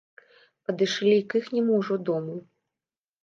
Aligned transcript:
Падышлі 0.69 1.11
к 1.33 1.41
іхняму 1.41 1.77
ўжо 1.81 1.95
дому. 2.09 2.35